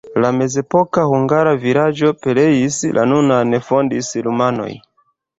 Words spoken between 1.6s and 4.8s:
vilaĝo pereis, la nunan fondis rumanoj.